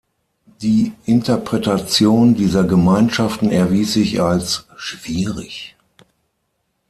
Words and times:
Die 0.63 0.93
Interpretation 1.05 2.33
dieser 2.33 2.63
Gemeinschaften 2.63 3.51
erwies 3.51 3.93
sich 3.93 4.19
als 4.19 4.65
schwierig. 4.75 5.75